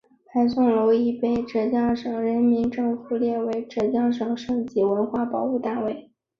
[0.33, 6.09] 皕宋楼已被浙江省人民政府列为浙江省省级文物保护单位。